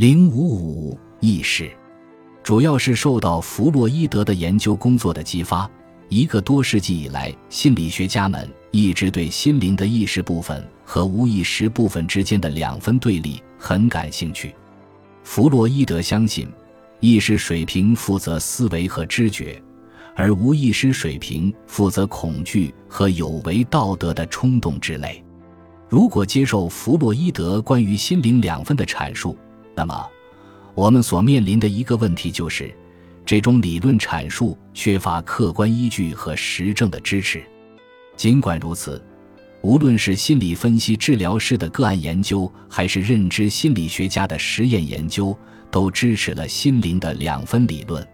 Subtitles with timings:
[0.00, 1.68] 零五五意识，
[2.44, 5.68] 主要是受到弗洛伊德的研究工作的激发。
[6.08, 14.54] 一个多世纪以来，心理学家们一直对心灵的意识部分和无意识部分之间的两分对立很感兴趣。
[15.24, 16.48] 弗洛伊德相信，
[17.00, 19.60] 意识水平负责思维和知觉，
[20.14, 25.20] 而无意识水平负责恐惧和有违道德的冲动之类。
[25.88, 29.36] 如果接受弗洛伊德关于心灵两分的阐述，
[29.78, 30.08] 那么
[30.74, 32.74] 我们所面临的一个问题就是。
[33.24, 37.44] 这种理论阐述缺乏客观依据和实证的支持。
[38.16, 39.04] 尽管如此，
[39.60, 45.36] 无论是心理分析治疗师的个案研究，还是认知心理学家的实验研究，
[45.70, 48.08] 都支持了心灵的两分理论。